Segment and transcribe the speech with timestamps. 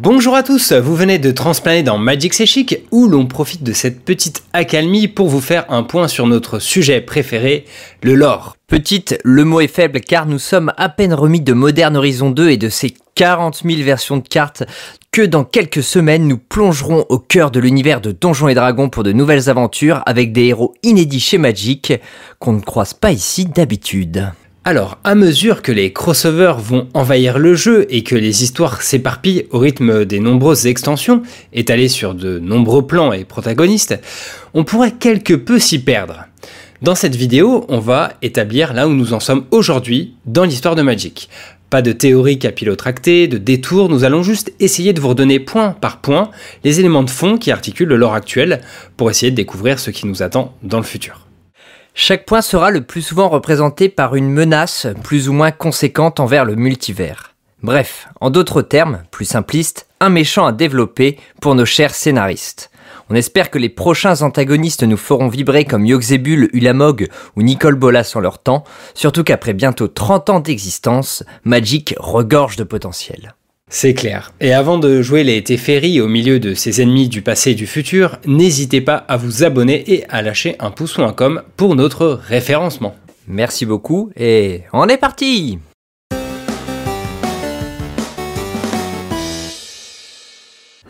[0.00, 3.72] Bonjour à tous, vous venez de transplaner dans Magic C'est Chic où l'on profite de
[3.72, 7.64] cette petite accalmie pour vous faire un point sur notre sujet préféré,
[8.04, 8.56] le lore.
[8.68, 12.50] Petite, le mot est faible car nous sommes à peine remis de Modern Horizon 2
[12.50, 14.62] et de ses 40 000 versions de cartes
[15.10, 19.02] que dans quelques semaines nous plongerons au cœur de l'univers de Donjons et Dragons pour
[19.02, 21.92] de nouvelles aventures avec des héros inédits chez Magic
[22.38, 24.30] qu'on ne croise pas ici d'habitude.
[24.68, 29.46] Alors, à mesure que les crossovers vont envahir le jeu et que les histoires s'éparpillent
[29.50, 31.22] au rythme des nombreuses extensions,
[31.54, 33.98] étalées sur de nombreux plans et protagonistes,
[34.52, 36.26] on pourrait quelque peu s'y perdre.
[36.82, 40.82] Dans cette vidéo, on va établir là où nous en sommes aujourd'hui dans l'histoire de
[40.82, 41.30] Magic.
[41.70, 46.02] Pas de théorie capillotractée, de détour, nous allons juste essayer de vous redonner point par
[46.02, 46.30] point
[46.62, 48.60] les éléments de fond qui articulent le lore actuel
[48.98, 51.27] pour essayer de découvrir ce qui nous attend dans le futur.
[51.94, 56.44] Chaque point sera le plus souvent représenté par une menace plus ou moins conséquente envers
[56.44, 57.34] le multivers.
[57.62, 62.70] Bref, en d'autres termes, plus simplistes, un méchant à développer pour nos chers scénaristes.
[63.10, 68.12] On espère que les prochains antagonistes nous feront vibrer comme Yogzebul, Ulamog ou Nicole Bolas
[68.14, 73.34] en leur temps, surtout qu'après bientôt 30 ans d'existence, Magic regorge de potentiel.
[73.70, 74.32] C'est clair.
[74.40, 77.66] Et avant de jouer les Teferi au milieu de ces ennemis du passé et du
[77.66, 81.76] futur, n'hésitez pas à vous abonner et à lâcher un pouce ou un com pour
[81.76, 82.96] notre référencement.
[83.26, 85.58] Merci beaucoup et on est parti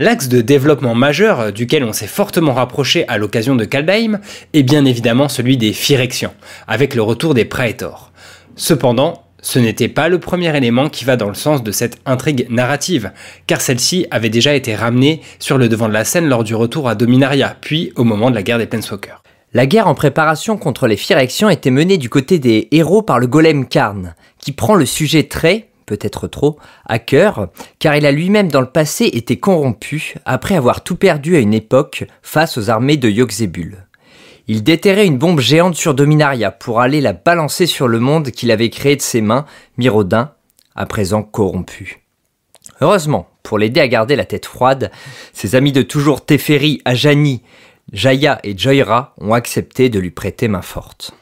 [0.01, 4.21] L'axe de développement majeur duquel on s'est fortement rapproché à l'occasion de Kaldheim
[4.53, 6.35] est bien évidemment celui des Phyrexians,
[6.69, 8.13] avec le retour des Praetors.
[8.55, 12.47] Cependant, ce n'était pas le premier élément qui va dans le sens de cette intrigue
[12.51, 13.13] narrative,
[13.47, 16.89] car celle-ci avait déjà été ramenée sur le devant de la scène lors du retour
[16.89, 19.23] à Dominaria, puis au moment de la guerre des Planeswalkers.
[19.55, 23.27] La guerre en préparation contre les Phyrexians était menée du côté des héros par le
[23.27, 28.51] golem Karn, qui prend le sujet très, peut-être trop, à cœur, car il a lui-même
[28.51, 32.99] dans le passé été corrompu après avoir tout perdu à une époque face aux armées
[32.99, 33.88] de Yogzebul.
[34.51, 38.51] Il déterrait une bombe géante sur Dominaria pour aller la balancer sur le monde qu'il
[38.51, 39.45] avait créé de ses mains,
[39.77, 40.33] Mirodin,
[40.75, 42.01] à présent corrompu.
[42.81, 44.91] Heureusement, pour l'aider à garder la tête froide,
[45.35, 47.43] ses amis de toujours Teferi, Ajani,
[47.93, 51.13] Jaya et Joyra ont accepté de lui prêter main forte.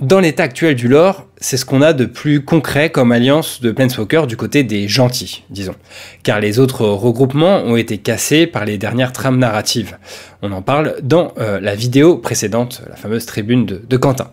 [0.00, 3.72] Dans l'état actuel du lore, c'est ce qu'on a de plus concret comme alliance de
[3.72, 5.74] Planeswalker du côté des gentils, disons.
[6.22, 9.98] Car les autres regroupements ont été cassés par les dernières trames narratives.
[10.40, 14.30] On en parle dans euh, la vidéo précédente, la fameuse tribune de, Quentin.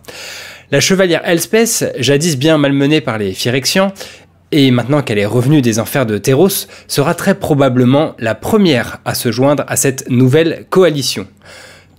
[0.70, 3.92] La chevalière Elspeth, jadis bien malmenée par les Phyrexians,
[4.52, 9.16] et maintenant qu'elle est revenue des enfers de Theros, sera très probablement la première à
[9.16, 11.26] se joindre à cette nouvelle coalition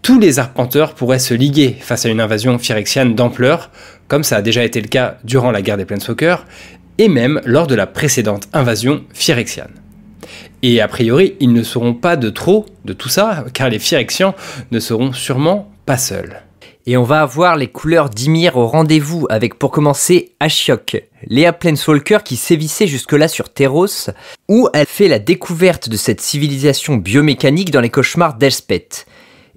[0.07, 3.73] tous les arpenteurs pourraient se liguer face à une invasion phyrexiane d'ampleur,
[4.07, 6.47] comme ça a déjà été le cas durant la guerre des Planeswalkers,
[6.99, 9.73] et même lors de la précédente invasion phyrexiane.
[10.63, 14.37] Et a priori, ils ne seront pas de trop de tout ça, car les Phyrexians
[14.71, 16.41] ne seront sûrement pas seuls.
[16.87, 22.19] Et on va avoir les couleurs d'Ymir au rendez-vous avec pour commencer Ashiok, Léa Planeswalker
[22.25, 24.11] qui sévissait jusque-là sur Theros,
[24.49, 29.05] où elle fait la découverte de cette civilisation biomécanique dans les cauchemars d'Elspeth.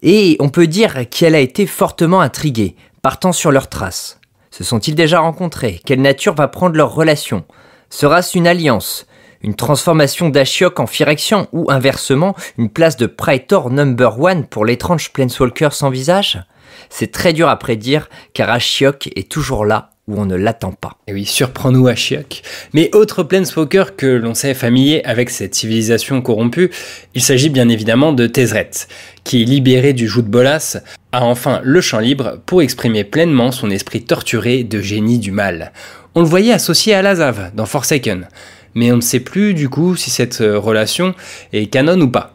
[0.01, 4.19] Et on peut dire qu'elle a été fortement intriguée, partant sur leurs traces.
[4.51, 5.81] Se sont-ils déjà rencontrés?
[5.85, 7.45] Quelle nature va prendre leur relation?
[7.89, 9.05] Sera-ce une alliance
[9.41, 15.11] Une transformation d'Ashiok en Phyrexian ou inversement une place de Praetor number one pour l'étrange
[15.11, 16.41] Planeswalker sans visage?
[16.89, 20.97] C'est très dur à prédire car Ashiok est toujours là où on ne l'attend pas.
[21.07, 22.41] Et oui, surprends-nous Ashiok.
[22.73, 26.71] Mais autre Planeswalker que l'on sait familier avec cette civilisation corrompue,
[27.15, 28.71] il s'agit bien évidemment de Tezzeret,
[29.23, 30.81] qui, libéré du joug de Bolas,
[31.11, 35.71] a enfin le champ libre pour exprimer pleinement son esprit torturé de génie du mal.
[36.15, 38.27] On le voyait associé à Lazav dans Forsaken,
[38.75, 41.13] mais on ne sait plus du coup si cette euh, relation
[41.53, 42.33] est canon ou pas.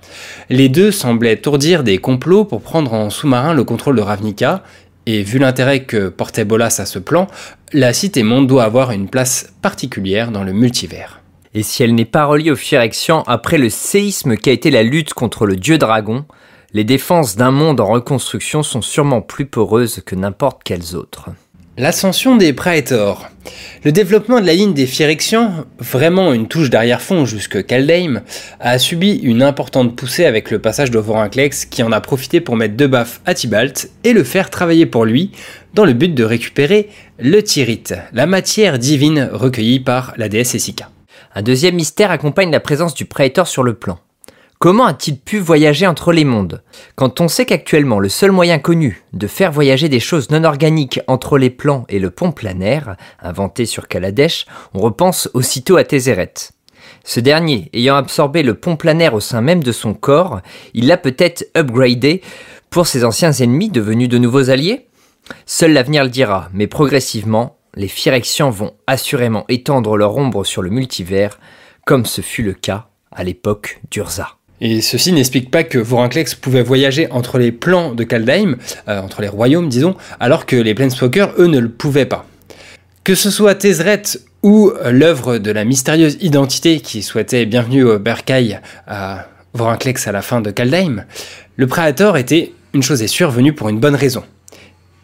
[0.50, 4.62] Les deux semblaient tourdir des complots pour prendre en sous-marin le contrôle de Ravnica,
[5.06, 7.26] et vu l'intérêt que portait Bolas à ce plan,
[7.72, 11.20] la cité monde doit avoir une place particulière dans le multivers.
[11.54, 14.82] Et si elle n'est pas reliée aux Phyrexians après le séisme qui a été la
[14.82, 16.24] lutte contre le dieu dragon,
[16.72, 21.30] les défenses d'un monde en reconstruction sont sûrement plus poreuses que n'importe quelles autres.
[21.76, 23.28] L'ascension des Praetors.
[23.82, 28.22] Le développement de la ligne des Phyrexians, vraiment une touche d'arrière-fond jusque Kaldheim,
[28.60, 32.54] a subi une importante poussée avec le passage de Vorinclex qui en a profité pour
[32.54, 35.32] mettre deux baffes à Tibalt et le faire travailler pour lui
[35.74, 40.90] dans le but de récupérer le Tyrite, la matière divine recueillie par la déesse Essika.
[41.34, 43.98] Un deuxième mystère accompagne la présence du Praetor sur le plan.
[44.58, 46.62] Comment a-t-il pu voyager entre les mondes?
[46.94, 51.00] Quand on sait qu'actuellement le seul moyen connu de faire voyager des choses non organiques
[51.06, 56.32] entre les plans et le pont planaire, inventé sur Kaladesh, on repense aussitôt à Tézéret.
[57.04, 60.40] Ce dernier, ayant absorbé le pont planaire au sein même de son corps,
[60.72, 62.22] il l'a peut-être upgradé
[62.70, 64.88] pour ses anciens ennemis devenus de nouveaux alliés?
[65.46, 70.70] Seul l'avenir le dira, mais progressivement, les Phyrexians vont assurément étendre leur ombre sur le
[70.70, 71.38] multivers,
[71.84, 74.38] comme ce fut le cas à l'époque d'Urza.
[74.64, 78.56] Et ceci n'explique pas que Vorinclex pouvait voyager entre les plans de Kaldheim,
[78.88, 82.26] euh, entre les royaumes disons, alors que les Planeswalkers, eux, ne le pouvaient pas.
[83.04, 84.02] Que ce soit Tezzeret
[84.42, 90.22] ou l'œuvre de la mystérieuse identité qui souhaitait bienvenue au Berkay à Vorinclex à la
[90.22, 91.04] fin de Kaldheim,
[91.56, 94.24] le Praetor était, une chose est sûre, venu pour une bonne raison.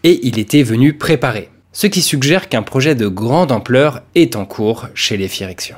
[0.04, 4.46] Et il était venu préparer ce qui suggère qu'un projet de grande ampleur est en
[4.46, 5.76] cours chez les Phyrexians.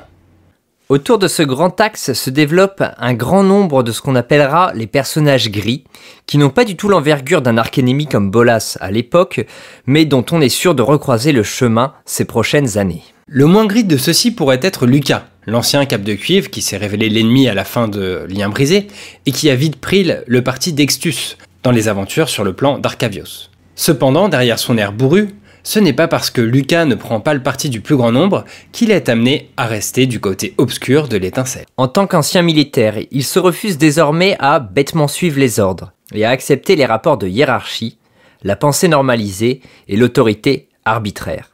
[0.93, 4.85] Autour de ce grand axe se développe un grand nombre de ce qu'on appellera les
[4.85, 5.85] personnages gris,
[6.27, 9.43] qui n'ont pas du tout l'envergure d'un arc-ennemi comme Bolas à l'époque,
[9.87, 13.01] mais dont on est sûr de recroiser le chemin ces prochaines années.
[13.25, 17.09] Le moins gris de ceux-ci pourrait être Lucas, l'ancien cap de cuivre qui s'est révélé
[17.09, 18.85] l'ennemi à la fin de Lien brisé,
[19.25, 23.49] et qui a vite pris le parti d'Extus dans les aventures sur le plan d'Arcavios.
[23.75, 25.29] Cependant, derrière son air bourru,
[25.63, 28.43] ce n'est pas parce que Lucas ne prend pas le parti du plus grand nombre
[28.73, 31.65] qu'il est amené à rester du côté obscur de l'étincelle.
[31.77, 36.29] En tant qu'ancien militaire, il se refuse désormais à bêtement suivre les ordres et à
[36.29, 37.97] accepter les rapports de hiérarchie,
[38.43, 41.51] la pensée normalisée et l'autorité arbitraire.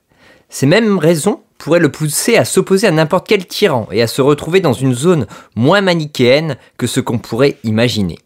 [0.50, 4.22] Ces mêmes raisons pourraient le pousser à s'opposer à n'importe quel tyran et à se
[4.22, 8.18] retrouver dans une zone moins manichéenne que ce qu'on pourrait imaginer.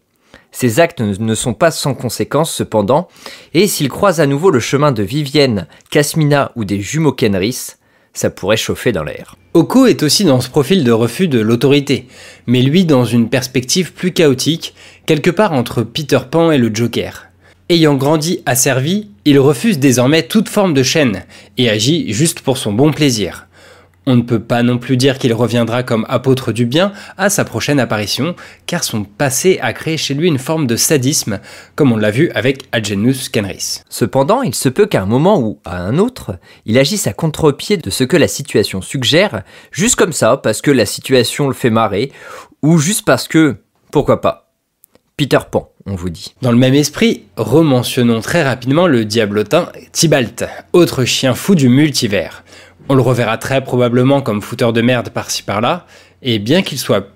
[0.56, 3.08] Ces actes ne sont pas sans conséquences cependant,
[3.54, 7.72] et s'il croise à nouveau le chemin de Vivienne, Casmina ou des jumeaux Kenris,
[8.12, 9.34] ça pourrait chauffer dans l'air.
[9.54, 12.06] Oko est aussi dans ce profil de refus de l'autorité,
[12.46, 17.26] mais lui dans une perspective plus chaotique, quelque part entre Peter Pan et le Joker.
[17.68, 21.24] Ayant grandi asservi, il refuse désormais toute forme de chaîne
[21.58, 23.48] et agit juste pour son bon plaisir.
[24.06, 27.44] On ne peut pas non plus dire qu'il reviendra comme apôtre du bien à sa
[27.44, 28.36] prochaine apparition,
[28.66, 31.40] car son passé a créé chez lui une forme de sadisme,
[31.74, 33.80] comme on l'a vu avec Algenus Kenris.
[33.88, 37.78] Cependant, il se peut qu'à un moment ou à un autre, il agisse à contre-pied
[37.78, 41.70] de ce que la situation suggère, juste comme ça, parce que la situation le fait
[41.70, 42.12] marrer,
[42.62, 43.56] ou juste parce que,
[43.90, 44.52] pourquoi pas,
[45.16, 46.34] Peter Pan, on vous dit.
[46.42, 52.42] Dans le même esprit, rementionnons très rapidement le diablotin Tybalt, autre chien fou du multivers.
[52.88, 55.86] On le reverra très probablement comme fouteur de merde par-ci par-là,
[56.22, 57.08] et bien qu'il soit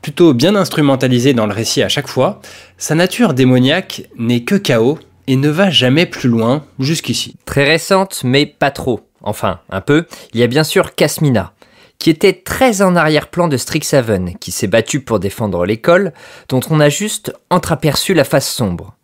[0.00, 2.40] plutôt bien instrumentalisé dans le récit à chaque fois,
[2.78, 7.36] sa nature démoniaque n'est que chaos et ne va jamais plus loin jusqu'ici.
[7.44, 9.00] Très récente, mais pas trop.
[9.22, 10.06] Enfin, un peu.
[10.32, 11.52] Il y a bien sûr Casmina,
[11.98, 16.14] qui était très en arrière-plan de Strixhaven, qui s'est battu pour défendre l'école,
[16.48, 18.96] dont on a juste entreaperçu la face sombre.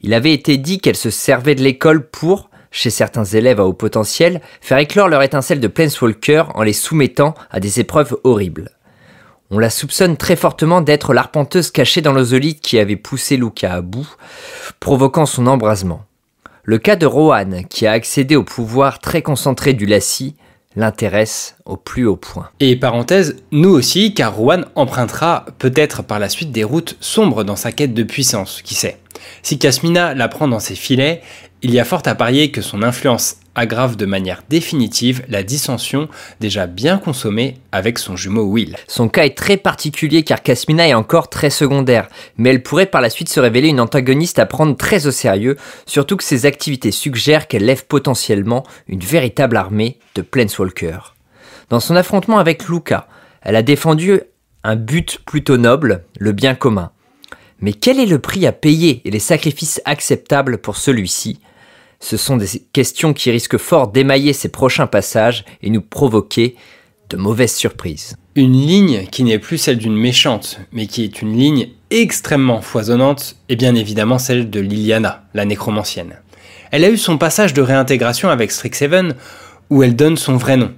[0.00, 3.72] Il avait été dit qu'elle se servait de l'école pour, chez certains élèves à haut
[3.72, 8.70] potentiel, faire éclore leur étincelle de Planeswalker en les soumettant à des épreuves horribles.
[9.50, 13.80] On la soupçonne très fortement d'être l'arpenteuse cachée dans l'ozolite qui avait poussé Luca à
[13.80, 14.06] bout,
[14.78, 16.04] provoquant son embrasement.
[16.64, 20.34] Le cas de Rohan, qui a accédé au pouvoir très concentré du Lassie,
[20.74, 22.50] l'intéresse au plus haut point.
[22.60, 27.56] Et parenthèse, nous aussi, car Rohan empruntera peut-être par la suite des routes sombres dans
[27.56, 28.98] sa quête de puissance, qui sait.
[29.42, 31.22] Si Casmina la prend dans ses filets,
[31.66, 36.08] il y a fort à parier que son influence aggrave de manière définitive la dissension
[36.38, 38.76] déjà bien consommée avec son jumeau Will.
[38.86, 43.00] Son cas est très particulier car Casmina est encore très secondaire, mais elle pourrait par
[43.00, 46.92] la suite se révéler une antagoniste à prendre très au sérieux, surtout que ses activités
[46.92, 51.16] suggèrent qu'elle lève potentiellement une véritable armée de Planeswalkers.
[51.68, 53.08] Dans son affrontement avec Luca,
[53.42, 54.20] elle a défendu
[54.62, 56.92] un but plutôt noble, le bien commun.
[57.58, 61.40] Mais quel est le prix à payer et les sacrifices acceptables pour celui-ci?
[62.00, 66.56] Ce sont des questions qui risquent fort d'émailler ces prochains passages et nous provoquer
[67.10, 68.16] de mauvaises surprises.
[68.34, 73.36] Une ligne qui n'est plus celle d'une méchante, mais qui est une ligne extrêmement foisonnante,
[73.48, 76.16] et bien évidemment celle de Liliana, la nécromancienne.
[76.70, 79.14] Elle a eu son passage de réintégration avec Strixhaven,
[79.70, 80.72] où elle donne son vrai nom.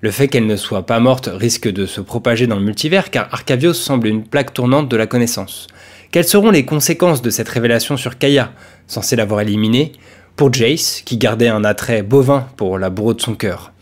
[0.00, 3.28] Le fait qu'elle ne soit pas morte risque de se propager dans le multivers car
[3.32, 5.66] Arcavios semble une plaque tournante de la connaissance.
[6.10, 8.52] Quelles seront les conséquences de cette révélation sur Kaya,
[8.86, 9.92] censée l'avoir éliminée,
[10.36, 13.72] pour Jace, qui gardait un attrait bovin pour la bourreau de son cœur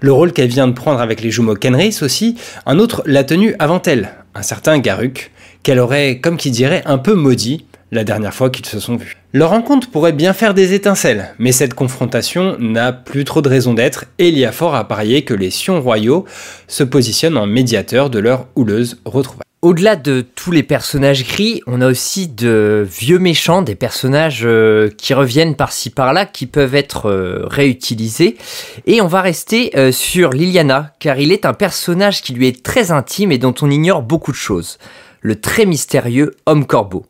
[0.00, 3.54] Le rôle qu'elle vient de prendre avec les jumeaux Kenris aussi, un autre l'a tenu
[3.58, 5.30] avant elle, un certain Garuk,
[5.62, 9.16] qu'elle aurait, comme qui dirait, un peu maudit la dernière fois qu'ils se sont vus.
[9.32, 13.74] Leur rencontre pourrait bien faire des étincelles, mais cette confrontation n'a plus trop de raison
[13.74, 16.24] d'être et il y a fort à parier que les Sions royaux
[16.68, 19.49] se positionnent en médiateur de leur houleuse retrouvaille.
[19.62, 24.88] Au-delà de tous les personnages gris, on a aussi de vieux méchants, des personnages euh,
[24.96, 28.38] qui reviennent par-ci par-là, qui peuvent être euh, réutilisés.
[28.86, 32.62] Et on va rester euh, sur Liliana, car il est un personnage qui lui est
[32.64, 34.78] très intime et dont on ignore beaucoup de choses.
[35.20, 37.04] Le très mystérieux homme corbeau.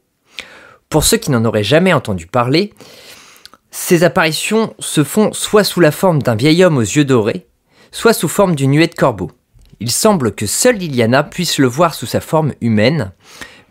[0.89, 2.75] Pour ceux qui n'en auraient jamais entendu parler,
[3.71, 7.47] ces apparitions se font soit sous la forme d'un vieil homme aux yeux dorés,
[7.93, 9.31] soit sous forme d'une nuée de corbeau.
[9.83, 13.13] Il semble que seule Liliana puisse le voir sous sa forme humaine,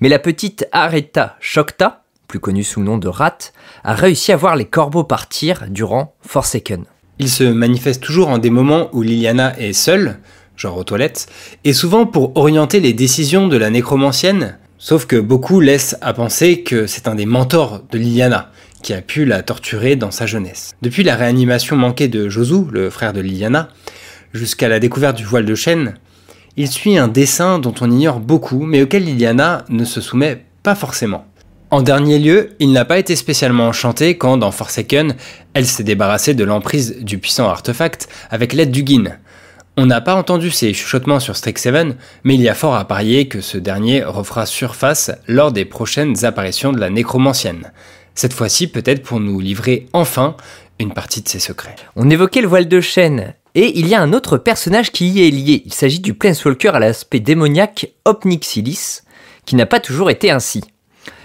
[0.01, 3.37] mais la petite Aretha Shokta, plus connue sous le nom de Rat,
[3.83, 6.85] a réussi à voir les corbeaux partir durant Forsaken.
[7.19, 10.17] Il se manifeste toujours en des moments où Liliana est seule,
[10.55, 11.27] genre aux toilettes,
[11.63, 16.63] et souvent pour orienter les décisions de la nécromancienne, sauf que beaucoup laissent à penser
[16.63, 18.51] que c'est un des mentors de Liliana,
[18.81, 20.71] qui a pu la torturer dans sa jeunesse.
[20.81, 23.69] Depuis la réanimation manquée de Josu, le frère de Liliana,
[24.33, 25.95] jusqu'à la découverte du voile de chêne,
[26.57, 30.75] il suit un dessin dont on ignore beaucoup, mais auquel Liliana ne se soumet pas
[30.75, 31.25] forcément.
[31.71, 35.15] En dernier lieu, il n'a pas été spécialement enchanté quand, dans Forsaken,
[35.53, 39.17] elle s'est débarrassée de l'emprise du puissant artefact avec l'aide du Guin.
[39.77, 43.27] On n'a pas entendu ses chuchotements sur Strixhaven, mais il y a fort à parier
[43.27, 47.71] que ce dernier refera surface lors des prochaines apparitions de la nécromancienne.
[48.15, 50.35] Cette fois-ci peut-être pour nous livrer enfin
[50.79, 51.75] une partie de ses secrets.
[51.95, 55.27] On évoquait le voile de chêne, et il y a un autre personnage qui y
[55.27, 55.63] est lié.
[55.65, 59.01] Il s'agit du Planeswalker à l'aspect démoniaque Opnixilis,
[59.45, 60.63] qui n'a pas toujours été ainsi.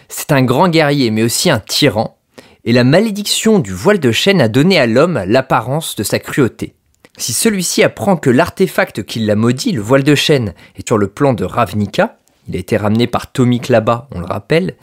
[0.09, 2.19] C'est un grand guerrier, mais aussi un tyran,
[2.65, 6.75] et la malédiction du voile de chêne a donné à l'homme l'apparence de sa cruauté.
[7.17, 11.09] Si celui-ci apprend que l'artefact qui l'a maudit, le voile de chêne, est sur le
[11.09, 14.77] plan de Ravnica, il a été ramené par Tommy Klaba, on le rappelle,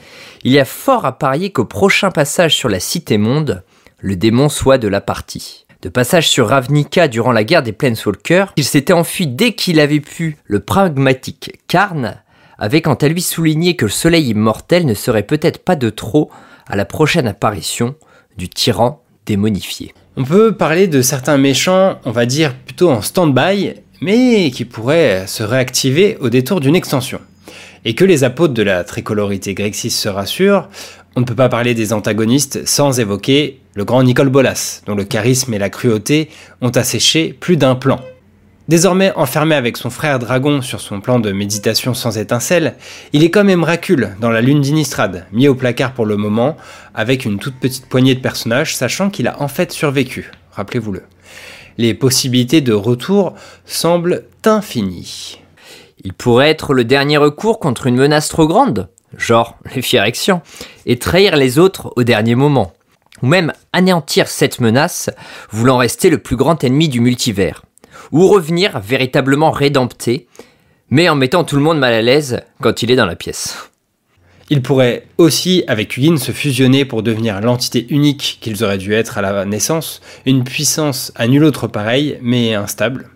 [0.43, 3.63] il y a fort à parier qu'au prochain passage sur la Cité Monde,
[4.00, 8.53] le démon soit de la partie de passage sur Ravnica durant la guerre des Planeswalkers,
[8.55, 12.21] il s'était enfui dès qu'il avait pu le pragmatique Karn,
[12.59, 16.29] avait quant à lui souligné que le soleil immortel ne serait peut-être pas de trop
[16.67, 17.95] à la prochaine apparition
[18.38, 19.93] du tyran démonifié.
[20.17, 25.25] On peut parler de certains méchants, on va dire plutôt en stand-by, mais qui pourraient
[25.25, 27.19] se réactiver au détour d'une extension.
[27.85, 30.69] Et que les apôtres de la tricolorité Grexis se rassurent,
[31.15, 35.03] on ne peut pas parler des antagonistes sans évoquer le grand Nicole Bolas, dont le
[35.03, 36.29] charisme et la cruauté
[36.61, 37.99] ont asséché plus d'un plan.
[38.67, 42.75] Désormais enfermé avec son frère dragon sur son plan de méditation sans étincelle,
[43.11, 46.55] il est comme Emracule dans la lune d'Inistrad, mis au placard pour le moment,
[46.93, 51.03] avec une toute petite poignée de personnages, sachant qu'il a en fait survécu, rappelez-vous-le.
[51.77, 53.33] Les possibilités de retour
[53.65, 55.39] semblent infinies.
[56.03, 60.43] Il pourrait être le dernier recours contre une menace trop grande, genre les Phyrexians,
[60.85, 62.73] et trahir les autres au dernier moment.
[63.21, 65.09] Ou même anéantir cette menace,
[65.51, 67.63] voulant rester le plus grand ennemi du multivers.
[68.11, 70.27] Ou revenir véritablement rédempté,
[70.89, 73.71] mais en mettant tout le monde mal à l'aise quand il est dans la pièce.
[74.51, 79.17] Il pourrait aussi, avec Hugin, se fusionner pour devenir l'entité unique qu'ils auraient dû être
[79.17, 83.07] à la naissance, une puissance à nul autre pareil, mais instable.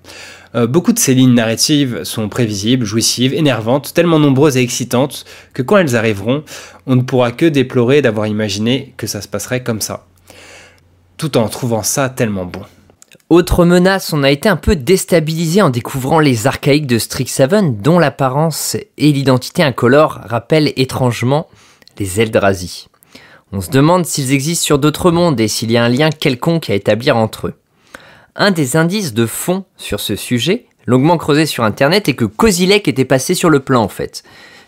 [0.54, 5.62] Euh, beaucoup de ces lignes narratives sont prévisibles, jouissives, énervantes, tellement nombreuses et excitantes que
[5.62, 6.44] quand elles arriveront,
[6.86, 10.06] on ne pourra que déplorer d'avoir imaginé que ça se passerait comme ça.
[11.18, 12.62] Tout en trouvant ça tellement bon.
[13.30, 17.98] Autre menace, on a été un peu déstabilisé en découvrant les archaïques de Strixhaven, dont
[17.98, 21.48] l'apparence et l'identité incolore rappellent étrangement
[21.98, 22.88] les Eldrazi.
[23.52, 26.70] On se demande s'ils existent sur d'autres mondes et s'il y a un lien quelconque
[26.70, 27.54] à établir entre eux.
[28.38, 32.90] Un des indices de fond sur ce sujet, longuement creusé sur internet, est que Kozilek
[32.90, 34.24] était passé sur le plan en fait.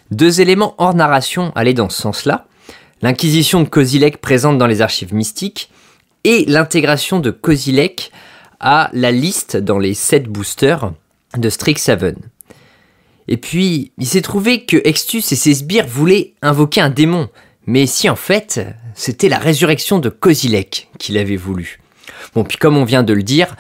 [0.10, 2.48] Deux éléments hors narration allaient dans ce sens-là.
[3.02, 5.70] L'inquisition de Kozilek présente dans les archives mystiques
[6.24, 8.12] et l'intégration de Kozilek
[8.62, 10.94] à la liste dans les 7 boosters
[11.38, 12.16] de Strixhaven.
[13.28, 17.28] Et puis, il s'est trouvé que Extus et ses sbires voulaient invoquer un démon,
[17.66, 21.82] mais si en fait, c'était la résurrection de Kozilek qu'il avait voulu.
[22.34, 23.56] Bon, puis comme on vient de le dire,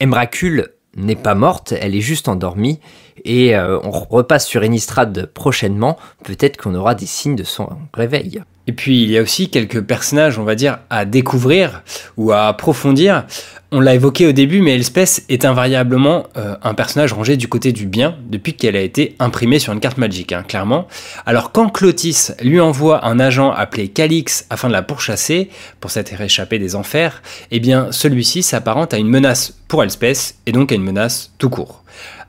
[0.00, 2.80] Emracule n'est pas morte, elle est juste endormie.
[3.24, 5.96] Et euh, on repasse sur Enistrad prochainement.
[6.24, 8.42] Peut-être qu'on aura des signes de son réveil.
[8.66, 11.82] Et puis il y a aussi quelques personnages, on va dire, à découvrir
[12.16, 13.24] ou à approfondir.
[13.72, 17.72] On l'a évoqué au début, mais Elspeth est invariablement euh, un personnage rangé du côté
[17.72, 20.86] du bien depuis qu'elle a été imprimée sur une carte magique, hein, clairement.
[21.26, 25.48] Alors quand Clotis lui envoie un agent appelé Calix afin de la pourchasser,
[25.80, 30.52] pour s'être échappé des enfers, eh bien celui-ci s'apparente à une menace pour Elspeth et
[30.52, 31.81] donc à une menace tout court.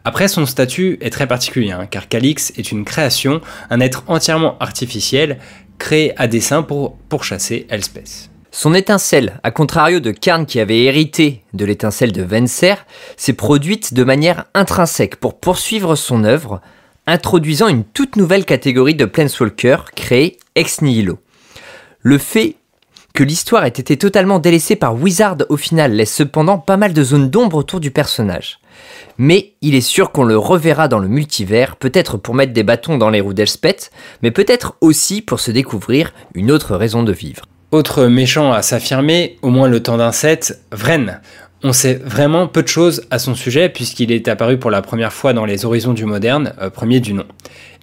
[0.06, 4.58] Après, son statut est très particulier, hein, car Calix est une création, un être entièrement
[4.60, 5.40] artificiel,
[5.80, 8.30] créé à dessein pour pourchasser Elspeth.
[8.52, 12.76] Son étincelle, à contrario de Karn qui avait hérité de l'étincelle de Venser,
[13.18, 16.62] s'est produite de manière intrinsèque pour poursuivre son œuvre,
[17.08, 21.18] introduisant une toute nouvelle catégorie de Planeswalker créée ex nihilo.
[22.02, 22.58] Le fait
[23.14, 27.04] que l'histoire ait été totalement délaissée par Wizard au final laisse cependant pas mal de
[27.04, 28.60] zones d'ombre autour du personnage.
[29.18, 32.98] Mais il est sûr qu'on le reverra dans le multivers, peut-être pour mettre des bâtons
[32.98, 37.44] dans les roues d'Elspeth, mais peut-être aussi pour se découvrir une autre raison de vivre.
[37.72, 41.22] Autre méchant à s'affirmer, au moins le temps d'un set, Vren.
[41.64, 45.14] On sait vraiment peu de choses à son sujet puisqu'il est apparu pour la première
[45.14, 47.26] fois dans les Horizons du Moderne, euh, premier du nom.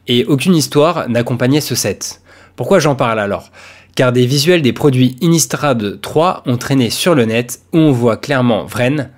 [0.07, 2.21] Et aucune histoire n'accompagnait ce set.
[2.57, 3.51] Pourquoi j'en parle alors?
[3.97, 8.17] Car des visuels des produits Innistrad 3 ont traîné sur le net où on voit
[8.17, 9.11] clairement Vren.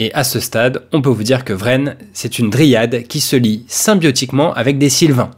[0.00, 3.34] Et à ce stade, on peut vous dire que Vren, c'est une dryade qui se
[3.34, 5.30] lie symbiotiquement avec des sylvains.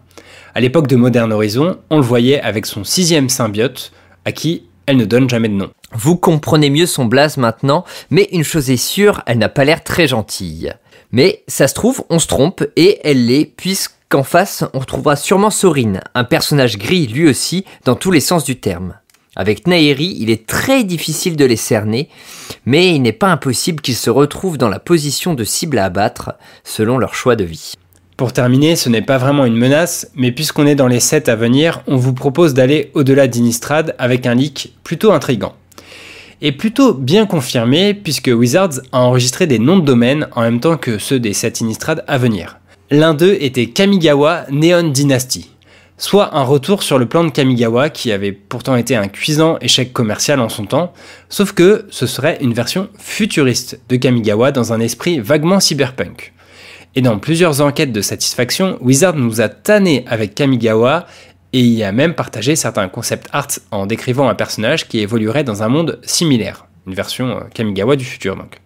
[0.54, 3.92] À l'époque de Modern Horizon, on le voyait avec son sixième symbiote,
[4.24, 5.70] à qui elle ne donne jamais de nom.
[5.92, 9.82] Vous comprenez mieux son blaze maintenant, mais une chose est sûre, elle n'a pas l'air
[9.82, 10.72] très gentille.
[11.10, 15.16] Mais ça se trouve, on se trompe, et elle l'est, puisque qu'en face, on retrouvera
[15.16, 18.94] sûrement Sorin, un personnage gris lui aussi, dans tous les sens du terme.
[19.36, 22.08] Avec Nairi, il est très difficile de les cerner,
[22.66, 26.32] mais il n'est pas impossible qu'ils se retrouvent dans la position de cible à abattre,
[26.64, 27.74] selon leur choix de vie.
[28.16, 31.36] Pour terminer, ce n'est pas vraiment une menace, mais puisqu'on est dans les sets à
[31.36, 35.54] venir, on vous propose d'aller au-delà d'Inistrad avec un leak plutôt intrigant.
[36.42, 40.76] Et plutôt bien confirmé, puisque Wizards a enregistré des noms de domaine en même temps
[40.76, 42.58] que ceux des sets Innistrad à venir.
[42.90, 45.50] L'un d'eux était Kamigawa Neon Dynasty,
[46.00, 49.92] soit un retour sur le plan de Kamigawa qui avait pourtant été un cuisant échec
[49.92, 50.94] commercial en son temps,
[51.28, 56.32] sauf que ce serait une version futuriste de Kamigawa dans un esprit vaguement cyberpunk.
[56.96, 61.06] Et dans plusieurs enquêtes de satisfaction, Wizard nous a tanné avec Kamigawa
[61.52, 65.62] et y a même partagé certains concept art en décrivant un personnage qui évoluerait dans
[65.62, 68.56] un monde similaire, une version euh, Kamigawa du futur donc.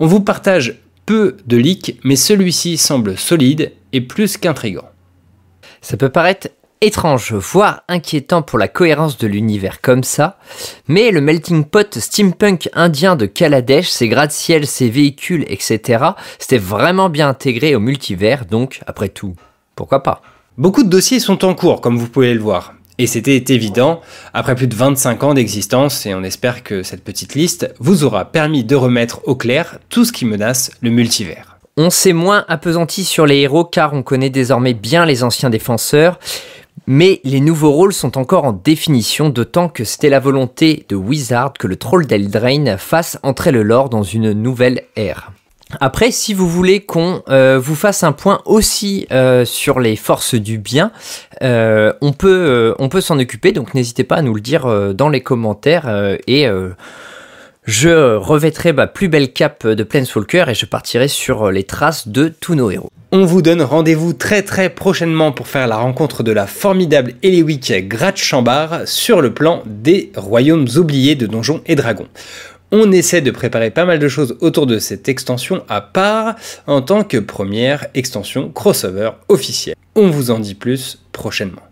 [0.00, 4.88] On vous partage peu de leaks, mais celui-ci semble solide et plus qu'intrigant.
[5.82, 6.48] Ça peut paraître
[6.80, 10.38] étrange, voire inquiétant pour la cohérence de l'univers comme ça,
[10.86, 16.04] mais le melting pot steampunk indien de Kaladesh, ses gratte-ciel, ses véhicules, etc.,
[16.38, 19.34] c'était vraiment bien intégré au multivers, donc après tout,
[19.74, 20.22] pourquoi pas
[20.56, 22.74] Beaucoup de dossiers sont en cours, comme vous pouvez le voir.
[22.98, 24.00] Et c'était évident,
[24.34, 28.24] après plus de 25 ans d'existence, et on espère que cette petite liste vous aura
[28.24, 31.58] permis de remettre au clair tout ce qui menace le multivers.
[31.76, 36.18] On s'est moins appesanti sur les héros car on connaît désormais bien les anciens défenseurs,
[36.86, 41.52] mais les nouveaux rôles sont encore en définition, d'autant que c'était la volonté de Wizard
[41.54, 45.32] que le troll d'Eldraine fasse entrer le lore dans une nouvelle ère.
[45.80, 50.34] Après, si vous voulez qu'on euh, vous fasse un point aussi euh, sur les forces
[50.34, 50.92] du bien,
[51.42, 55.08] euh, on peut, on peut s'en occuper, donc n'hésitez pas à nous le dire dans
[55.08, 56.48] les commentaires et
[57.68, 62.28] je revêtrai ma plus belle cape de Planeswalker et je partirai sur les traces de
[62.28, 62.88] tous nos héros.
[63.12, 67.86] On vous donne rendez-vous très très prochainement pour faire la rencontre de la formidable Eliwick
[67.86, 72.08] Gratchambar sur le plan des royaumes oubliés de Donjons et Dragons
[72.70, 76.34] on essaie de préparer pas mal de choses autour de cette extension à part
[76.66, 79.76] en tant que première extension crossover officielle.
[79.94, 81.62] On vous en dit plus prochainement.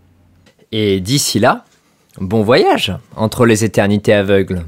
[0.71, 1.65] Et d'ici là,
[2.19, 4.63] bon voyage entre les éternités aveugles.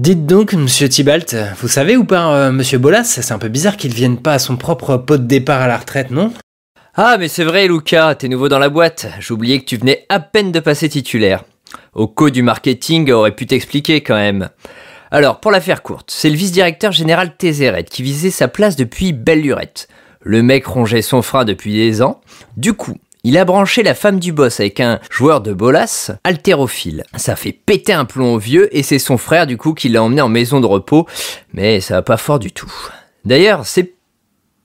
[0.00, 3.76] Dites donc, monsieur Tibalt, vous savez ou pas, euh, monsieur Bolas, c'est un peu bizarre
[3.76, 6.32] qu'il vienne pas à son propre pot de départ à la retraite, non?
[6.94, 9.08] Ah, mais c'est vrai, Luca, t'es nouveau dans la boîte.
[9.20, 11.44] J'oubliais que tu venais à peine de passer titulaire.
[11.92, 14.48] Au co du marketing aurait pu t'expliquer quand même.
[15.10, 19.12] Alors, pour la faire courte, c'est le vice-directeur général Tézéret qui visait sa place depuis
[19.12, 19.86] belle lurette.
[20.22, 22.22] Le mec rongeait son frein depuis des ans.
[22.56, 27.04] Du coup, il a branché la femme du boss avec un joueur de bolas haltérophile.
[27.16, 30.02] Ça fait péter un plomb au vieux et c'est son frère du coup qui l'a
[30.02, 31.06] emmené en maison de repos,
[31.52, 32.72] mais ça va pas fort du tout.
[33.24, 33.94] D'ailleurs, c'est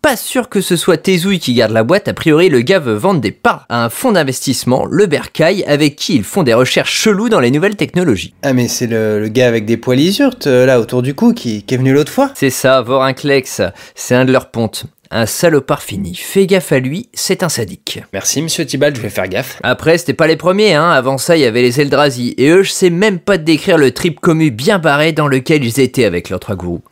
[0.01, 2.93] pas sûr que ce soit Tezouille qui garde la boîte, a priori le gars veut
[2.93, 6.93] vendre des parts à un fonds d'investissement, le Bercail, avec qui ils font des recherches
[6.93, 8.35] cheloues dans les nouvelles technologies.
[8.43, 11.63] Ah mais c'est le, gars avec des poils isurtes euh, là autour du cou qui,
[11.63, 13.63] qui est venu l'autre fois C'est ça, Vorinclex,
[13.95, 14.85] c'est un de leurs pontes.
[15.11, 16.15] Un salopard fini.
[16.15, 18.01] Fais gaffe à lui, c'est un sadique.
[18.13, 19.59] Merci, monsieur Tibalt, je vais faire gaffe.
[19.63, 20.89] Après, c'était pas les premiers, hein.
[20.89, 22.33] Avant ça, il y avait les Eldrazi.
[22.37, 25.63] Et eux, je sais même pas te décrire le trip commu bien barré dans lequel
[25.63, 26.83] ils étaient avec leurs trois gourous.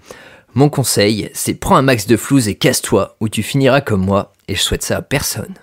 [0.53, 4.33] Mon conseil, c'est prends un max de flouze et casse-toi, ou tu finiras comme moi,
[4.47, 5.55] et je souhaite ça à personne.